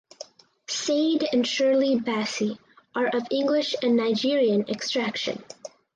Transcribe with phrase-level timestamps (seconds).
[0.67, 2.57] Sade and Shirley Bassey
[2.95, 5.43] are of English and Nigerian extraction.